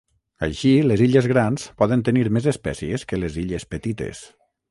[0.45, 4.27] Així les illes grans poden tenir més espècies que les illes petites.